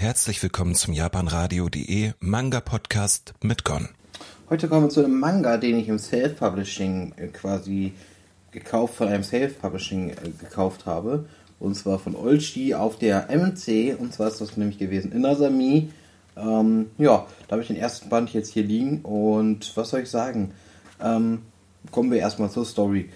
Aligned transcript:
Herzlich 0.00 0.42
willkommen 0.42 0.74
zum 0.74 0.94
japanradio.de 0.94 2.12
Manga 2.20 2.60
Podcast 2.60 3.34
mit 3.42 3.64
Gon. 3.64 3.90
Heute 4.48 4.66
kommen 4.66 4.86
wir 4.86 4.88
zu 4.88 5.04
einem 5.04 5.20
Manga, 5.20 5.58
den 5.58 5.78
ich 5.78 5.88
im 5.88 5.98
Self-Publishing 5.98 7.12
äh, 7.18 7.26
quasi 7.26 7.92
gekauft, 8.50 8.94
von 8.94 9.08
einem 9.08 9.22
Self-Publishing 9.22 10.08
äh, 10.08 10.14
gekauft 10.40 10.86
habe. 10.86 11.26
Und 11.58 11.74
zwar 11.74 11.98
von 11.98 12.16
Olchi 12.16 12.74
auf 12.74 12.96
der 12.96 13.28
MNC. 13.28 14.00
Und 14.00 14.14
zwar 14.14 14.28
ist 14.28 14.40
das 14.40 14.56
nämlich 14.56 14.78
gewesen 14.78 15.12
Inazami. 15.12 15.90
Ähm, 16.34 16.86
ja, 16.96 17.26
da 17.46 17.52
habe 17.52 17.60
ich 17.60 17.68
den 17.68 17.76
ersten 17.76 18.08
Band 18.08 18.32
jetzt 18.32 18.54
hier 18.54 18.64
liegen. 18.64 19.02
Und 19.02 19.70
was 19.76 19.90
soll 19.90 20.00
ich 20.00 20.08
sagen? 20.08 20.54
Ähm, 20.98 21.42
kommen 21.90 22.10
wir 22.10 22.20
erstmal 22.20 22.50
zur 22.50 22.64
Story. 22.64 23.10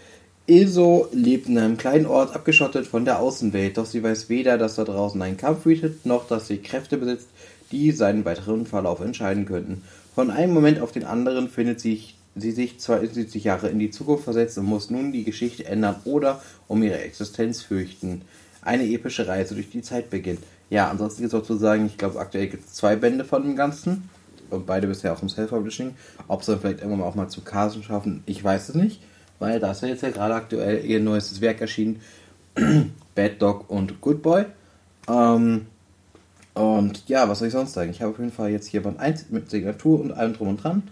Ilso 0.47 1.09
lebt 1.11 1.49
in 1.49 1.57
einem 1.57 1.79
kleinen 1.79 2.05
Ort, 2.05 2.35
abgeschottet 2.35 2.87
von 2.87 3.07
der 3.07 3.19
Außenwelt, 3.19 3.79
doch 3.79 3.87
sie 3.87 4.03
weiß 4.03 4.29
weder, 4.29 4.59
dass 4.59 4.75
da 4.75 4.85
draußen 4.85 5.21
ein 5.23 5.39
Kampf 5.39 5.65
wütet, 5.65 6.05
noch 6.05 6.29
dass 6.29 6.49
sie 6.49 6.59
Kräfte 6.59 6.99
besitzt, 6.99 7.29
die 7.73 7.93
seinen 7.93 8.27
weiteren 8.27 8.67
Verlauf 8.67 9.01
entscheiden 9.01 9.47
könnten. 9.47 9.83
Von 10.15 10.31
einem 10.31 10.53
Moment 10.53 10.81
auf 10.81 10.93
den 10.93 11.05
anderen 11.05 11.49
findet 11.49 11.81
sich, 11.81 12.19
sie 12.37 12.51
sich 12.51 12.79
72 12.79 13.43
Jahre 13.43 13.71
in 13.71 13.79
die 13.79 13.91
Zukunft 13.91 14.25
versetzt 14.25 14.59
und 14.59 14.67
muss 14.67 14.91
nun 14.91 15.13
die 15.13 15.25
Geschichte 15.25 15.65
ändern 15.65 15.97
oder 16.05 16.43
um 16.69 16.83
ihre 16.83 17.01
Existenz 17.01 17.63
fürchten. 17.63 18.21
Eine 18.61 18.85
epische 18.85 19.27
Reise 19.27 19.55
durch 19.55 19.71
die 19.71 19.83
Zeit 19.83 20.11
beginnt. 20.11 20.41
Ja, 20.69 20.91
ansonsten 20.91 21.23
gibt 21.23 21.33
es 21.33 21.41
auch 21.41 21.47
zu 21.47 21.57
sagen, 21.57 21.87
ich 21.87 21.97
glaube, 21.97 22.19
aktuell 22.19 22.49
gibt 22.49 22.67
es 22.67 22.75
zwei 22.75 22.97
Bände 22.97 23.25
von 23.25 23.43
dem 23.43 23.57
Ganzen. 23.57 24.11
Und 24.51 24.67
beide 24.67 24.87
bisher 24.87 25.15
auch 25.15 25.23
im 25.23 25.31
Self-Publishing. 25.31 25.95
Ob 26.29 26.45
sie 26.45 26.53
dann 26.53 26.61
vielleicht 26.61 26.83
irgendwann 26.83 27.07
auch 27.09 27.15
mal 27.15 27.29
zu 27.29 27.41
Casen 27.41 27.83
schaffen, 27.83 28.23
ich 28.27 28.45
weiß 28.45 28.69
es 28.69 28.75
nicht 28.75 29.01
weil 29.39 29.61
da 29.61 29.73
ist 29.73 29.83
ja 29.83 29.89
jetzt 29.89 30.03
ja 30.03 30.11
gerade 30.11 30.35
aktuell 30.35 30.85
ihr 30.85 31.01
neuestes 31.01 31.41
Werk 31.41 31.61
erschienen, 31.61 32.01
Bad 33.15 33.41
Dog 33.41 33.69
und 33.69 34.01
Good 34.01 34.23
Boy. 34.23 34.45
Ähm, 35.09 35.67
und 36.55 37.09
ja, 37.09 37.29
was 37.29 37.41
soll 37.41 37.49
ich 37.49 37.53
sonst 37.53 37.73
sagen? 37.73 37.91
Ich 37.91 38.01
habe 38.01 38.13
auf 38.13 38.19
jeden 38.19 38.33
Fall 38.33 38.51
jetzt 38.51 38.69
hier 38.69 38.83
Band 38.83 39.01
1 39.01 39.31
mit 39.31 39.51
Signatur 39.51 40.01
und 40.01 40.13
allem 40.13 40.35
drum 40.35 40.49
und 40.49 40.63
dran 40.63 40.83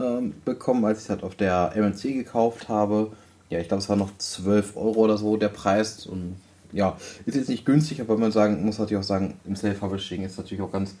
ähm, 0.00 0.34
bekommen, 0.44 0.84
als 0.84 0.98
ich 0.98 1.04
es 1.04 1.10
halt 1.10 1.22
auf 1.22 1.34
der 1.34 1.72
MNC 1.76 2.02
gekauft 2.14 2.68
habe. 2.68 3.12
Ja, 3.50 3.58
ich 3.58 3.68
glaube, 3.68 3.82
es 3.82 3.88
war 3.88 3.96
noch 3.96 4.16
12 4.16 4.76
Euro 4.76 5.00
oder 5.00 5.18
so 5.18 5.36
der 5.36 5.48
Preis. 5.48 6.06
Und 6.06 6.36
ja, 6.72 6.96
ist 7.26 7.34
jetzt 7.34 7.48
nicht 7.48 7.66
günstig, 7.66 8.00
aber 8.00 8.16
man 8.16 8.32
sagen, 8.32 8.64
muss 8.64 8.78
natürlich 8.78 9.02
auch 9.02 9.06
sagen, 9.06 9.34
im 9.44 9.56
Self-Publishing 9.56 10.22
ist 10.22 10.38
natürlich 10.38 10.62
auch 10.62 10.72
ganz 10.72 10.94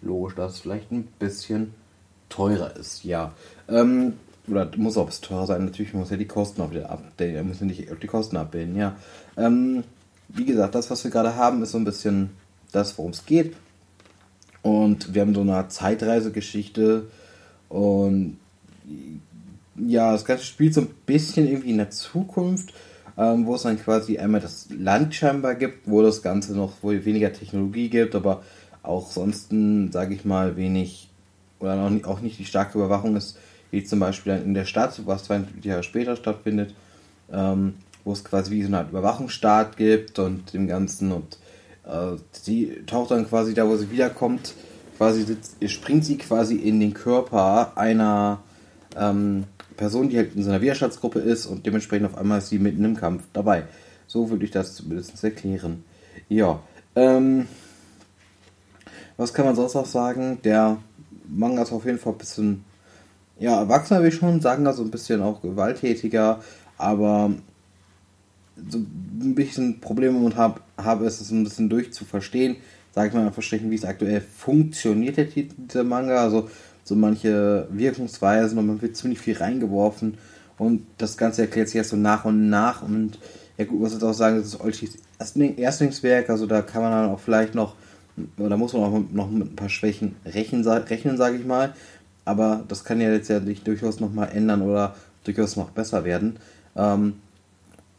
logisch, 0.00 0.36
dass 0.36 0.52
es 0.52 0.60
vielleicht 0.60 0.90
ein 0.90 1.08
bisschen 1.18 1.74
teurer 2.28 2.76
ist. 2.76 3.04
Ja. 3.04 3.32
Ähm, 3.68 4.14
oder 4.48 4.70
muss 4.76 4.96
auch 4.96 5.10
teurer 5.10 5.46
sein, 5.46 5.64
natürlich 5.64 5.94
muss 5.94 6.10
ja 6.10 6.16
die 6.16 6.26
Kosten 6.26 6.60
auch 6.62 6.70
wieder 6.70 6.90
abbilden, 6.90 7.48
müssen 7.48 7.66
nicht 7.66 7.86
die 8.02 8.06
Kosten 8.06 8.36
abbilden, 8.36 8.76
ja. 8.76 8.96
Ähm, 9.36 9.84
wie 10.28 10.44
gesagt, 10.44 10.74
das, 10.74 10.90
was 10.90 11.04
wir 11.04 11.10
gerade 11.10 11.36
haben, 11.36 11.62
ist 11.62 11.72
so 11.72 11.78
ein 11.78 11.84
bisschen 11.84 12.30
das, 12.72 12.96
worum 12.98 13.12
es 13.12 13.24
geht. 13.26 13.54
Und 14.62 15.14
wir 15.14 15.22
haben 15.22 15.34
so 15.34 15.42
eine 15.42 15.68
Zeitreisegeschichte 15.68 17.06
und 17.68 18.38
ja, 19.76 20.12
das 20.12 20.24
Ganze 20.24 20.44
spielt 20.44 20.74
so 20.74 20.80
ein 20.80 20.90
bisschen 21.06 21.46
irgendwie 21.46 21.70
in 21.70 21.76
der 21.76 21.90
Zukunft, 21.90 22.72
ähm, 23.16 23.46
wo 23.46 23.54
es 23.54 23.62
dann 23.62 23.78
quasi 23.78 24.18
einmal 24.18 24.40
das 24.40 24.68
Land 24.70 25.14
scheinbar 25.14 25.54
gibt, 25.54 25.88
wo 25.88 26.02
das 26.02 26.22
Ganze 26.22 26.56
noch, 26.56 26.72
wo 26.82 26.90
weniger 26.90 27.32
Technologie 27.32 27.88
gibt, 27.88 28.14
aber 28.14 28.42
auch 28.82 29.10
sonst, 29.10 29.52
sage 29.90 30.14
ich 30.14 30.24
mal, 30.24 30.56
wenig 30.56 31.08
oder 31.60 31.80
auch 31.80 31.90
nicht, 31.90 32.04
auch 32.04 32.20
nicht 32.20 32.38
die 32.38 32.44
starke 32.44 32.78
Überwachung 32.78 33.16
ist 33.16 33.38
wie 33.76 33.84
zum 33.84 34.00
Beispiel 34.00 34.32
in 34.32 34.54
der 34.54 34.64
Stadt, 34.64 35.02
was 35.04 35.24
20 35.24 35.62
Jahre 35.62 35.82
später 35.82 36.16
stattfindet, 36.16 36.74
ähm, 37.30 37.74
wo 38.04 38.12
es 38.12 38.24
quasi 38.24 38.50
wie 38.50 38.62
so 38.62 38.68
eine 38.68 38.78
Art 38.78 38.88
Überwachungsstaat 38.88 39.76
gibt 39.76 40.18
und 40.18 40.54
dem 40.54 40.66
Ganzen 40.66 41.12
und 41.12 41.38
äh, 41.84 42.16
sie 42.32 42.82
taucht 42.86 43.10
dann 43.10 43.28
quasi 43.28 43.52
da, 43.52 43.68
wo 43.68 43.76
sie 43.76 43.90
wiederkommt, 43.90 44.54
quasi 44.96 45.24
sitzt, 45.24 45.56
springt 45.68 46.06
sie 46.06 46.16
quasi 46.16 46.56
in 46.56 46.80
den 46.80 46.94
Körper 46.94 47.76
einer 47.76 48.38
ähm, 48.96 49.44
Person, 49.76 50.08
die 50.08 50.16
halt 50.16 50.34
in 50.34 50.42
so 50.42 50.48
einer 50.48 50.62
Widerstandsgruppe 50.62 51.18
ist 51.18 51.44
und 51.44 51.66
dementsprechend 51.66 52.06
auf 52.06 52.16
einmal 52.16 52.38
ist 52.38 52.48
sie 52.48 52.58
mitten 52.58 52.82
im 52.82 52.96
Kampf 52.96 53.24
dabei. 53.34 53.64
So 54.06 54.30
würde 54.30 54.46
ich 54.46 54.52
das 54.52 54.74
zumindest 54.74 55.22
erklären. 55.22 55.84
Ja, 56.30 56.60
ähm, 56.94 57.46
was 59.18 59.34
kann 59.34 59.44
man 59.44 59.54
sonst 59.54 59.74
noch 59.74 59.84
sagen? 59.84 60.38
Der 60.44 60.78
Manga 61.28 61.60
ist 61.60 61.72
auf 61.72 61.84
jeden 61.84 61.98
Fall 61.98 62.14
ein 62.14 62.18
bisschen 62.18 62.64
ja, 63.38 63.60
Erwachsener 63.60 64.02
will 64.02 64.08
ich 64.08 64.14
schon 64.14 64.40
sagen, 64.40 64.64
da 64.64 64.72
so 64.72 64.82
ein 64.82 64.90
bisschen 64.90 65.22
auch 65.22 65.42
gewalttätiger, 65.42 66.40
aber 66.78 67.30
so 68.68 68.78
ein 68.78 69.34
bisschen 69.34 69.80
Probleme 69.80 70.18
und 70.18 70.36
habe, 70.36 70.60
habe 70.78 71.06
es 71.06 71.30
ein 71.30 71.44
bisschen 71.44 71.68
durchzuverstehen, 71.68 72.56
sage 72.94 73.08
ich 73.08 73.14
mal 73.14 73.30
verstecken, 73.32 73.70
wie 73.70 73.74
es 73.74 73.84
aktuell 73.84 74.20
funktioniert, 74.22 75.18
der 75.18 75.26
dieser 75.26 75.84
Manga, 75.84 76.22
also 76.22 76.48
so 76.84 76.94
manche 76.94 77.66
Wirkungsweisen 77.70 78.58
und 78.58 78.66
man 78.66 78.82
wird 78.82 78.96
ziemlich 78.96 79.18
viel 79.18 79.36
reingeworfen 79.36 80.14
und 80.56 80.86
das 80.96 81.16
Ganze 81.16 81.42
erklärt 81.42 81.68
sich 81.68 81.76
erst 81.76 81.90
so 81.90 81.96
nach 81.96 82.24
und 82.24 82.48
nach 82.48 82.82
und 82.82 83.18
ja 83.58 83.64
gut, 83.64 83.80
muss 83.80 83.92
jetzt 83.92 84.04
auch 84.04 84.14
sagen, 84.14 84.38
das 84.38 84.46
ist 84.46 84.60
Olchis 84.60 84.98
Erstlingswerk, 85.18 86.30
also 86.30 86.46
da 86.46 86.62
kann 86.62 86.82
man 86.82 86.92
dann 86.92 87.10
auch 87.10 87.20
vielleicht 87.20 87.54
noch, 87.54 87.74
oder 88.38 88.56
muss 88.56 88.72
man 88.72 88.82
auch 88.82 89.02
noch 89.12 89.30
mit 89.30 89.52
ein 89.52 89.56
paar 89.56 89.68
Schwächen 89.68 90.16
rechnen, 90.24 90.66
rechnen 90.66 91.16
sage 91.16 91.36
ich 91.36 91.44
mal, 91.44 91.74
aber 92.26 92.64
das 92.68 92.84
kann 92.84 93.00
ja 93.00 93.10
jetzt 93.10 93.28
ja 93.28 93.40
durchaus 93.40 94.00
nochmal 94.00 94.30
ändern 94.34 94.60
oder 94.60 94.94
durchaus 95.24 95.56
noch 95.56 95.70
besser 95.70 96.04
werden. 96.04 96.36
Ähm, 96.76 97.14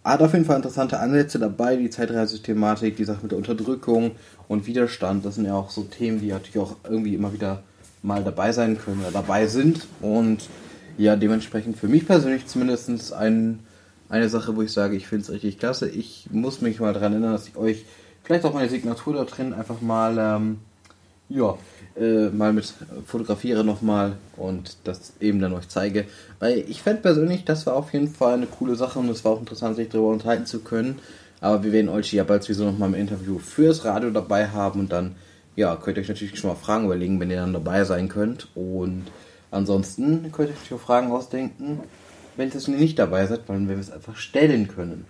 hat 0.04 0.22
auf 0.22 0.34
jeden 0.34 0.46
Fall 0.46 0.58
interessante 0.58 1.00
Ansätze 1.00 1.40
dabei, 1.40 1.76
die 1.76 1.90
Zeitreise-Thematik, 1.90 2.96
die 2.96 3.04
Sache 3.04 3.20
mit 3.24 3.32
der 3.32 3.40
Unterdrückung 3.40 4.12
und 4.48 4.68
Widerstand, 4.68 5.26
das 5.26 5.36
sind 5.36 5.46
ja 5.46 5.56
auch 5.56 5.70
so 5.70 5.84
Themen, 5.84 6.22
die 6.22 6.28
natürlich 6.28 6.60
auch 6.60 6.76
irgendwie 6.84 7.16
immer 7.16 7.34
wieder 7.34 7.64
mal 8.04 8.24
dabei 8.24 8.52
sein 8.52 8.78
können 8.78 9.02
oder 9.02 9.12
dabei 9.12 9.48
sind 9.48 9.88
und 10.02 10.48
ja, 10.98 11.16
dementsprechend 11.16 11.78
für 11.78 11.88
mich 11.88 12.06
persönlich 12.06 12.48
zumindest 12.48 13.14
ein, 13.14 13.60
eine 14.10 14.30
Sache, 14.30 14.56
wo 14.56 14.62
ich 14.62 14.72
sage, 14.72 14.96
ich 14.96 15.08
finde 15.08 15.24
es 15.24 15.32
richtig 15.32 15.60
klasse. 15.60 15.90
Ich 15.90 16.28
muss 16.32 16.62
mich 16.62 16.80
mal 16.80 16.94
daran 16.94 17.14
erinnern, 17.14 17.34
dass 17.34 17.48
ich 17.48 17.56
euch 17.56 17.86
vielleicht 18.24 18.46
auch 18.46 18.54
meine 18.54 18.70
Signatur 18.70 19.14
da 19.14 19.26
drin 19.26 19.54
einfach 19.54 19.82
mal 19.82 20.18
ähm, 20.18 20.60
ja, 21.30 21.58
äh, 22.00 22.30
mal 22.30 22.54
mit 22.54 22.74
fotografiere 23.06 23.64
nochmal 23.64 24.18
und 24.38 24.78
das 24.84 25.14
eben 25.20 25.40
dann 25.40 25.54
euch 25.54 25.68
zeige. 25.68 26.06
Weil 26.40 26.60
ich 26.60 26.82
fände 26.82 27.02
persönlich, 27.02 27.44
das 27.44 27.66
war 27.66 27.76
auf 27.76 27.94
jeden 27.94 28.10
Fall 28.10 28.36
eine 28.36 28.46
coole 28.46 28.76
Sache 28.76 29.00
und 29.00 29.10
es 29.10 29.26
war 29.26 29.34
auch 29.34 29.40
interessant, 29.40 29.76
sich 29.76 29.90
darüber 29.90 30.10
unterhalten 30.10 30.46
zu 30.46 30.60
können. 30.60 31.00
Aber 31.42 31.64
wir 31.64 31.72
werden 31.72 31.90
euch 31.90 32.12
ja 32.14 32.24
bald 32.24 32.44
sowieso 32.44 32.66
nochmal 32.66 32.90
im 32.90 32.96
Interview 32.96 33.40
fürs 33.40 33.86
Radio 33.86 34.10
dabei 34.10 34.48
haben 34.48 34.80
und 34.82 34.92
dann, 34.92 35.16
ja, 35.56 35.76
könnt 35.76 35.98
ihr 35.98 36.02
euch 36.02 36.10
natürlich 36.10 36.40
schon 36.40 36.50
mal 36.50 36.56
Fragen 36.56 36.86
überlegen, 36.86 37.20
wenn 37.20 37.30
ihr 37.30 37.38
dann 37.38 37.54
dabei 37.54 37.84
sein 37.84 38.10
könnt. 38.10 38.48
Und 38.56 39.04
ansonsten 39.52 40.32
könnt 40.32 40.50
ihr 40.50 40.56
euch 40.56 40.74
auch 40.74 40.84
Fragen 40.84 41.12
ausdenken, 41.12 41.82
wenn 42.38 42.52
ihr 42.52 42.78
nicht 42.78 42.98
dabei 42.98 43.26
seid, 43.28 43.42
weil 43.48 43.68
wir 43.68 43.78
es 43.78 43.92
einfach 43.92 44.16
stellen 44.16 44.68
können. 44.68 45.06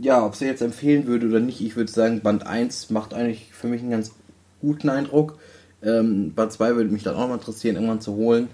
Ja, 0.00 0.24
ob 0.24 0.34
sie 0.34 0.46
jetzt 0.46 0.62
empfehlen 0.62 1.06
würde 1.06 1.28
oder 1.28 1.40
nicht, 1.40 1.60
ich 1.60 1.76
würde 1.76 1.90
sagen, 1.90 2.20
Band 2.20 2.46
1 2.46 2.90
macht 2.90 3.14
eigentlich 3.14 3.52
für 3.52 3.66
mich 3.66 3.82
einen 3.82 3.90
ganz 3.90 4.12
guten 4.60 4.88
Eindruck. 4.88 5.38
Ähm, 5.82 6.34
Band 6.34 6.52
2 6.52 6.76
würde 6.76 6.90
mich 6.90 7.02
dann 7.02 7.14
auch 7.14 7.28
mal 7.28 7.34
interessieren, 7.34 7.76
irgendwann 7.76 8.00
zu 8.00 8.14
holen. 8.14 8.48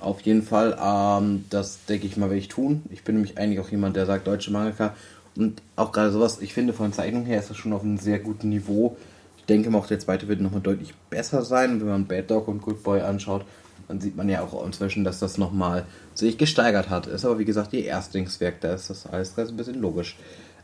Auf 0.00 0.22
jeden 0.22 0.42
Fall, 0.42 0.78
ähm, 0.82 1.44
das 1.50 1.84
denke 1.84 2.06
ich 2.06 2.16
mal, 2.16 2.30
werde 2.30 2.38
ich 2.38 2.48
tun. 2.48 2.82
Ich 2.90 3.04
bin 3.04 3.16
nämlich 3.16 3.36
eigentlich 3.36 3.60
auch 3.60 3.68
jemand, 3.68 3.96
der 3.96 4.06
sagt, 4.06 4.26
deutsche 4.26 4.50
Mangaka. 4.50 4.94
Und 5.36 5.62
auch 5.76 5.92
gerade 5.92 6.10
sowas, 6.10 6.40
ich 6.40 6.54
finde 6.54 6.72
von 6.72 6.92
Zeichnung 6.92 7.24
her 7.24 7.38
ist 7.38 7.50
das 7.50 7.56
schon 7.56 7.72
auf 7.72 7.82
einem 7.82 7.98
sehr 7.98 8.18
guten 8.18 8.48
Niveau. 8.48 8.96
Ich 9.38 9.44
denke 9.44 9.70
mal, 9.70 9.78
auch 9.78 9.86
der 9.86 9.98
zweite 9.98 10.28
wird 10.28 10.40
nochmal 10.40 10.62
deutlich 10.62 10.94
besser 11.10 11.44
sein. 11.44 11.80
Wenn 11.80 11.88
man 11.88 12.06
Bad 12.06 12.30
Dog 12.30 12.48
und 12.48 12.62
Good 12.62 12.82
Boy 12.82 13.00
anschaut, 13.00 13.44
dann 13.88 14.00
sieht 14.00 14.16
man 14.16 14.28
ja 14.28 14.42
auch 14.42 14.64
inzwischen, 14.64 15.04
dass 15.04 15.18
das 15.18 15.36
nochmal 15.36 15.84
sich 16.14 16.38
gesteigert 16.38 16.88
hat. 16.88 17.06
Ist 17.06 17.24
aber 17.24 17.38
wie 17.38 17.44
gesagt 17.44 17.72
ihr 17.72 17.84
Erstlingswerk, 17.84 18.60
da 18.60 18.74
ist 18.74 18.88
das 18.88 19.06
alles 19.06 19.36
ein 19.36 19.56
bisschen 19.56 19.80
logisch. 19.80 20.16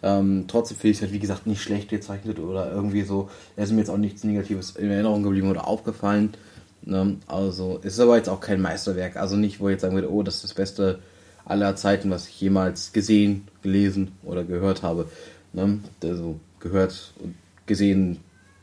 Ähm, 0.02 0.44
trotzdem 0.48 0.76
finde 0.76 0.90
ich 0.90 0.96
es 0.96 1.02
halt, 1.02 1.12
wie 1.12 1.18
gesagt, 1.18 1.46
nicht 1.46 1.62
schlecht 1.62 1.88
gezeichnet 1.88 2.38
oder 2.38 2.70
irgendwie 2.70 3.02
so. 3.02 3.30
Es 3.56 3.66
ist 3.66 3.72
mir 3.72 3.80
jetzt 3.80 3.90
auch 3.90 3.96
nichts 3.96 4.24
Negatives 4.24 4.70
in 4.70 4.90
Erinnerung 4.90 5.22
geblieben 5.22 5.50
oder 5.50 5.66
aufgefallen. 5.66 6.34
Ne? 6.82 7.16
Also, 7.26 7.80
es 7.82 7.94
ist 7.94 8.00
aber 8.00 8.16
jetzt 8.16 8.28
auch 8.28 8.41
kein 8.41 8.60
Meisterwerk. 8.60 9.16
Also 9.16 9.36
nicht, 9.36 9.60
wo 9.60 9.68
ich 9.68 9.72
jetzt 9.72 9.82
sagen 9.82 9.94
würde, 9.94 10.12
oh, 10.12 10.22
das 10.22 10.36
ist 10.36 10.44
das 10.44 10.54
Beste 10.54 11.00
aller 11.44 11.76
Zeiten, 11.76 12.10
was 12.10 12.28
ich 12.28 12.41
jemals 12.41 12.92
gesehen, 12.92 13.48
gelesen 13.62 14.12
oder 14.24 14.44
gehört 14.44 14.82
habe. 14.82 15.09
Ne? 15.53 15.80
Also, 16.03 16.38
gehört 16.60 17.12
und 17.22 17.34
gesehen, 17.66 18.18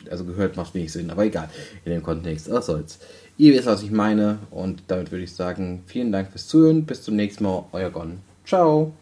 also 0.10 0.26
gehört 0.26 0.58
macht 0.58 0.74
wenig 0.74 0.92
Sinn, 0.92 1.10
aber 1.10 1.26
egal, 1.26 1.50
in 1.86 1.92
dem 1.92 2.04
Kontext, 2.04 2.50
was 2.50 2.66
soll's. 2.66 3.00
Ihr 3.38 3.54
wisst, 3.54 3.66
was 3.66 3.84
ich 3.84 3.92
meine 3.92 4.40
und 4.52 4.84
damit 4.88 5.12
würde 5.12 5.24
ich 5.24 5.34
sagen, 5.34 5.84
vielen 5.86 6.12
Dank 6.12 6.32
fürs 6.32 6.48
Zuhören, 6.48 6.86
bis 6.86 7.04
zum 7.04 7.16
nächsten 7.16 7.44
Mal, 7.44 7.66
euer 7.72 7.90
Gon. 7.90 8.20
Ciao! 8.46 8.94